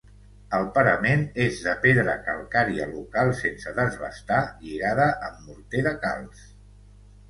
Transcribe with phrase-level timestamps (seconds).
[0.59, 6.47] El parament és de pedra calcària local sense desbastar lligada amb morter de calç.